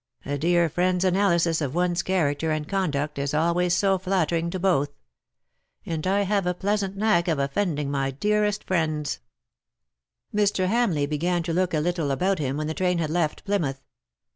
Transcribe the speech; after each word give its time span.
A 0.25 0.35
dear 0.35 0.67
friend's 0.67 1.05
analysis 1.05 1.61
of 1.61 1.75
one's 1.75 2.01
character 2.01 2.49
and 2.49 2.67
conduct 2.67 3.19
is 3.19 3.35
always 3.35 3.75
so 3.75 3.99
flattering 3.99 4.49
to 4.49 4.57
both; 4.57 4.89
and 5.85 6.07
I 6.07 6.21
have 6.23 6.47
a 6.47 6.55
pleasant 6.55 6.97
knack 6.97 7.27
of 7.27 7.37
offending 7.37 7.91
my 7.91 8.09
dearest 8.09 8.63
friends 8.63 9.19
V 10.33 10.41
Mr. 10.41 10.65
Hamleigh 10.67 11.07
began 11.07 11.43
to 11.43 11.53
look 11.53 11.75
about 11.75 11.85
him 11.85 11.85
a 11.85 11.85
little 11.85 12.07
40 12.07 12.15
BUT 12.15 12.19
THEN 12.29 12.35
CAME 12.35 12.47
ONE, 12.53 12.57
when 12.57 12.67
the 12.67 12.73
train 12.73 12.97
had 12.97 13.09
left 13.11 13.45
Plymouth. 13.45 13.83